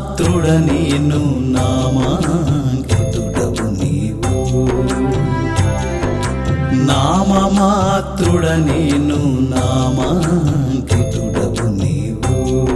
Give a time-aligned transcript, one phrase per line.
[0.00, 4.66] నేను నామాంకితుడవు నీవు.
[6.86, 12.66] నామమాత్రుడ నేను నామాంకితుడవు నీవు.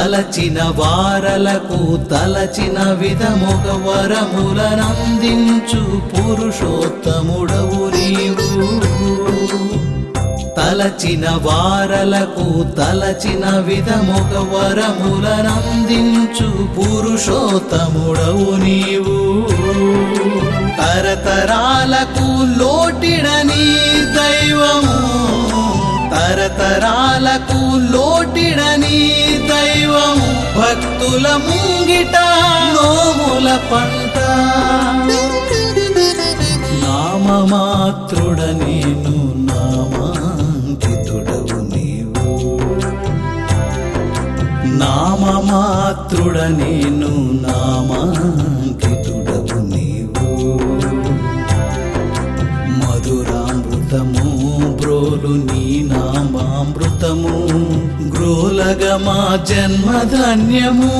[0.00, 1.80] తలచిన వారలకు
[2.10, 8.48] తలచిన విధముగ వరములనందించు పురుషోత్తముడవు నీవు.
[10.56, 12.46] తలచిన వారలకు
[12.78, 19.18] తలచిన విధముగ వరములనందించు పురుషోత్తముడవు నీవు.
[20.76, 22.28] తరతరాలకు
[22.60, 23.66] లోటిడని
[24.16, 24.98] దైవము
[26.10, 27.59] తరతరాలకు
[31.10, 32.16] భక్తుల ముంగిట
[32.74, 34.16] నోముల పంట.
[36.84, 39.14] నామమాత్రుడ నేను
[39.48, 42.28] నామాంకితుడవు నీవు.
[44.78, 47.10] నామమాత్రుడ నేను
[47.46, 50.28] నామాంకితుడవు నీవు.
[52.80, 54.26] మధురామృతము
[54.80, 57.34] బ్రోలు నీ నామామృతము.
[58.30, 60.90] గ్రోలగ మా జన్మధన్యము.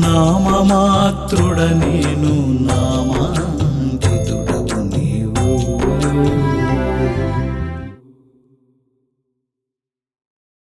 [0.00, 2.32] నామమాత్రుడ నేను
[2.68, 3.22] నామా